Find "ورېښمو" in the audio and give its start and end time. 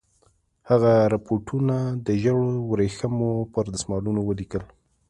2.71-3.31